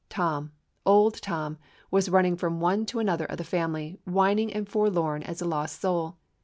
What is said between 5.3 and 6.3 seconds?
a lost soul.